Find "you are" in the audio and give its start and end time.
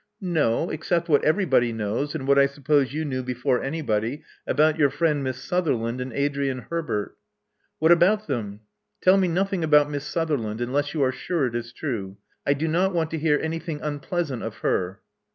10.95-11.11